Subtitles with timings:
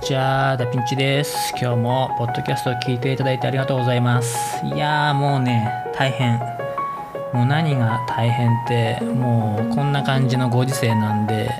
[0.00, 1.52] にちは、ダピンチです。
[1.60, 4.64] 今日もポッドキャストを聞いていただいてありがとうございます。
[4.64, 6.38] いやーもうね、大変。
[7.34, 11.50] もう何が大変って、もうこんな感じのご時世なんで、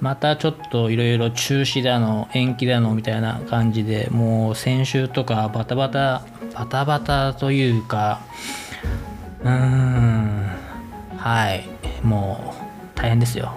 [0.00, 6.22] またちょっといろいろ中止だの、延期だのみたいな感じで、もう先週とかバタバタ、
[6.54, 8.20] バタバタというか、
[9.42, 10.46] うーん、
[11.16, 11.64] はい、
[12.04, 12.54] も
[12.94, 13.52] う大変ですよ。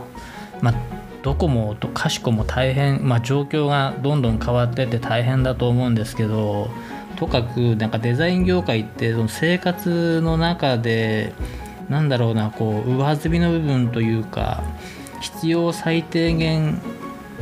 [0.61, 6.69] まあどこもとかしこも大変、まあ、状況がどんどん変わってて大変だと思うんですけど
[7.15, 11.33] とかくなんかデザイン業界ってその生活の中で
[11.89, 14.63] なんだろうなこう上積みの部分というか
[15.19, 16.79] 必要最低限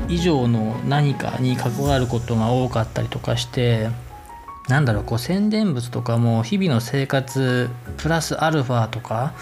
[0.07, 3.89] 以上の何かに関わることが多かったりとかして
[4.69, 9.33] なんだろうこう宣伝物とかも日々の生活プラスアルファとか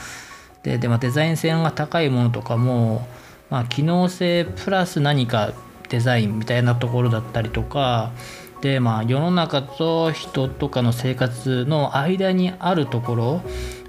[0.63, 3.07] でで、まあ、デザイン性が高いものとかも
[3.51, 5.53] まあ、機能性プラス何か
[5.89, 8.13] デザインみたいなところだったりとか
[8.61, 13.41] でまあ世の中と人とかの生活の間にあるところ、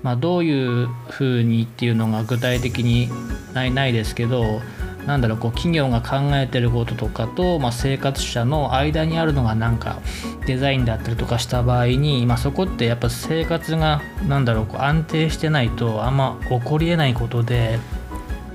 [0.03, 3.09] まあ、どういうふうにっていうのが具体的に
[3.55, 4.61] ないないですけど
[5.07, 10.01] なんだろうこう企業が考えてることとかと、まあ、生活者の間にあるのがなんか
[10.47, 17.79] デザインだったりとかした場合に、まあ、そこってやっぱ生活がなんだろうこう安定してないとあんま起こりえないことで。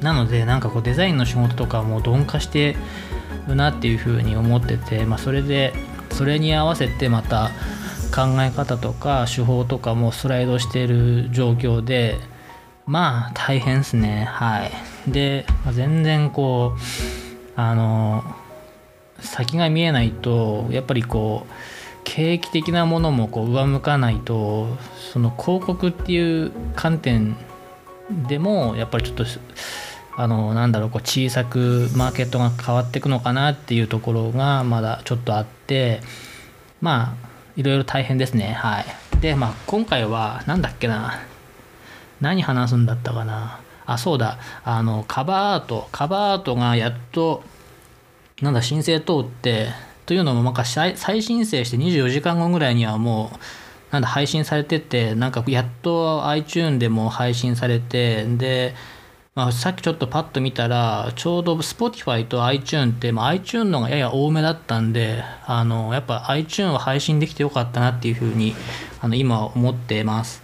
[0.01, 2.75] なのでなんかこうデザインの仕事とかも鈍化して
[3.47, 5.73] るなっていうふうに思ってて、まあ、それで
[6.11, 7.51] それに合わせてまた
[8.15, 12.17] 考え方とか手法とかもスライドしてる状況で
[12.85, 14.25] まあ大変ですね。
[14.25, 14.71] はい。
[15.11, 18.23] で、まあ、全然こうあの
[19.19, 21.53] 先が見えないとやっぱりこう
[22.03, 24.67] 景気的なものもこう上向かないと
[25.11, 27.35] その広告っていう観点
[28.09, 29.25] でもやっぱりちょっと
[30.15, 36.01] あのなんだろうこう小さくマーケットが変わっていくのかなっていうところがまだちょっとあって
[36.81, 38.53] まあいろいろ大変ですね。
[38.53, 38.85] はい。
[39.21, 41.19] でまあ今回は何だっけな。
[42.19, 43.59] 何話すんだったかな。
[43.85, 44.39] あそうだ。
[44.63, 45.87] あのカバーアート。
[45.91, 47.43] カバーアートがやっと
[48.41, 49.67] なんだ申請通って
[50.05, 53.37] というのもなんか再申請して24時間後ぐらいにはもう
[53.91, 58.75] なんだ配信されててなんかやっと iTune でも配信されてで、
[59.33, 68.55] まあ、さっきちょっとパッと見たらちょうど Spotify と iTune って、まあ、iTune のがやや多めだったんであのやっぱ iTune は配信できてよかったなっていうふうに
[68.99, 70.43] あの今思ってます。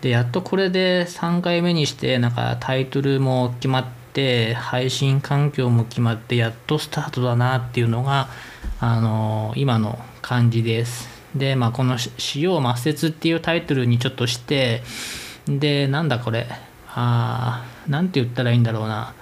[0.00, 8.28] でやっとこれで3回目にしてなんかタイトルも決まって配信環境も決まってやっとスタートだなっていうのが
[8.78, 11.15] あの今の感じです。
[11.38, 14.82] で、まあ、この「使用抹殺」っていうタイトルにちょっとして
[15.46, 16.46] でなんだこれ。
[16.98, 19.12] あなんて言ったらいいんだろうな。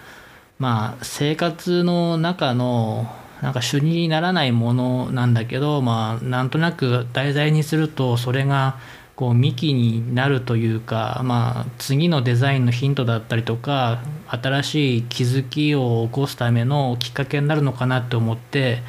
[0.59, 8.79] まあ生活の中のなんか主にならないものなんだけどまあなんとなく題材にするとそれが
[9.17, 18.83] こう幹になるというか、まあ、次のデザインのヒントだったりとか新しい気づきを起こすためのきっかけになるのかなって思って、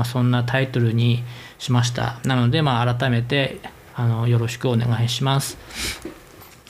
[0.00, 1.22] まあ、そんなタイトルに
[1.58, 2.20] しました。
[2.24, 3.60] なので、まあ、改めて
[3.94, 5.58] あのよろしくお願いします。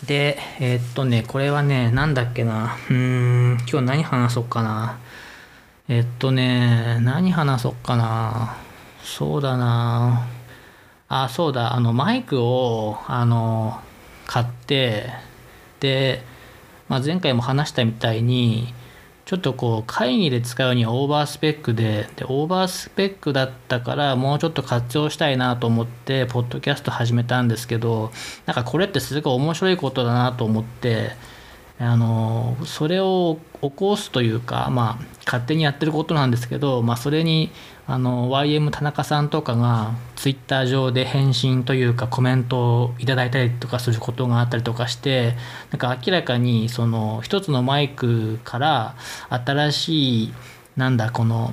[0.04, 2.76] でえー、っとねこれはねなんだっけな。
[2.88, 4.98] うーん今日何話そうかな。
[5.88, 8.56] えー、っとね何話そうかな。
[9.04, 10.26] そうだな。
[11.08, 11.74] あそうだ。
[11.74, 13.80] あのマイクをあの
[14.26, 15.08] 買って
[15.78, 16.24] で、
[16.88, 18.74] まあ、前回も話したみたいに
[19.30, 28.10] ちょっとこう会議で使うにはオーバースペックででオーバースペックだったからもうちょっと活用したいなと思ってポッドキャスト始めたんですけど
[28.46, 31.12] なんかこれってすごい面白いことだなと思って
[31.80, 37.50] あのそれを起こすというかまあ勝手にやってることなんですけど、まあ、それに
[37.86, 45.34] あの YM 田中さんとかがツイッター上で返信というかコメントをいただいたりとかすることがあったりとかして
[45.70, 48.94] なんか明らかにその一つのマイクから
[49.30, 50.34] 新しい
[50.76, 51.52] なんだこの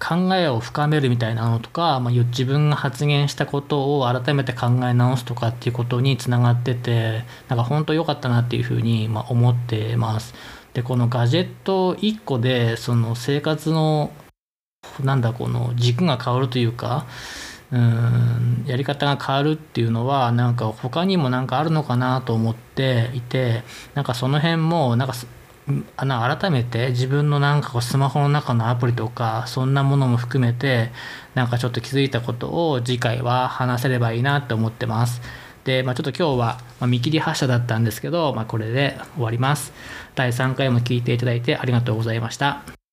[0.00, 10.34] 考えを深めるみたいなのとか、まあ、自分が発言したことを改めて考え直すとかっていうことにつながっててなんか本当良かったなっていうふうにま思ってます。
[10.72, 14.10] でこのガジェット1個でその生活の
[15.02, 17.06] なんだこの軸が変わるというか
[17.72, 23.62] うんやり方が変わるっていうのはなんか他にも何かあるのかなと思っていて
[23.94, 25.14] なんかその辺もなんか
[25.96, 30.90] あの改めて自分のなんかこうスマホの中のアプリとかそんなものも含めて
[31.34, 35.20] なんかちょっと気づいたことを次回は話せればいいなって思ってます。
[35.64, 39.72] で、まあ、ちょっと今日は、ま見切り発車だったんですけど、まあ、これで終わります。
[40.14, 42.79] 第3回も聞いていただいてありがとうございました。